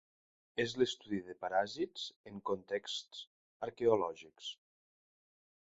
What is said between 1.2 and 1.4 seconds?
de